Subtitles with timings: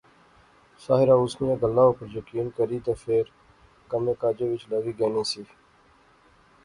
[0.83, 3.25] ساحرہ اس نیاں گلاہ اُپر یقین کری تے فیر
[3.89, 5.41] کمے کاجے وچ لاغی گینی سی